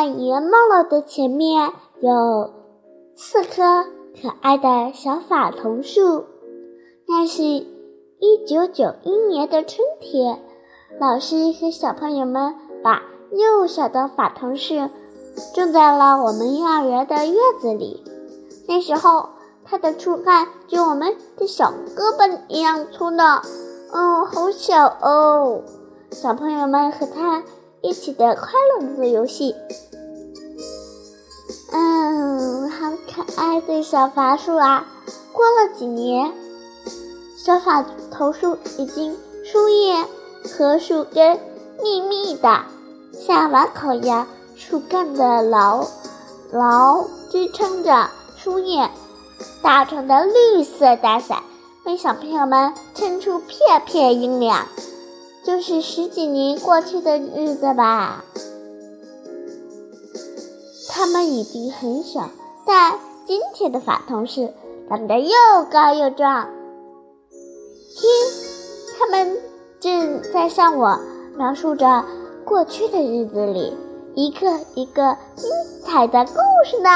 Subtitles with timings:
[0.00, 2.50] 檐帽了的前面有
[3.14, 3.84] 四棵
[4.20, 6.24] 可爱的小法桐树。
[7.06, 10.42] 那是一九九一年的春天，
[10.98, 13.02] 老师和小朋友们把
[13.32, 14.74] 幼小的法桐树
[15.54, 18.02] 种在了我们幼儿园的院子里。
[18.68, 19.28] 那时候，
[19.64, 23.42] 它的树干就我们的小胳膊一样粗呢。
[23.92, 25.62] 哦，好小哦！
[26.10, 27.42] 小朋友们和它
[27.82, 29.54] 一起的快乐的做游戏。
[33.42, 34.86] 爱的小法树啊！
[35.32, 36.32] 过了几年，
[37.36, 40.06] 小法头树已经树叶
[40.48, 41.40] 和树根
[41.82, 42.60] 密密的，
[43.12, 45.84] 像碗口一样，树干的牢
[46.52, 48.88] 牢支撑着树叶，
[49.60, 51.42] 搭成的绿色大伞。
[51.84, 54.68] 为小朋友们撑出片片阴凉，
[55.44, 58.24] 就是十几年过去的日子吧。
[60.88, 62.30] 它们已经很小，
[62.64, 63.00] 但
[63.32, 64.52] 今天的法桐树
[64.90, 65.30] 长得又
[65.70, 66.46] 高又壮。
[67.96, 68.10] 听，
[68.98, 69.38] 他们
[69.80, 71.00] 正在向我
[71.38, 72.04] 描述着
[72.44, 73.74] 过去的日子里
[74.14, 75.50] 一个一个精
[75.82, 76.90] 彩的故事呢。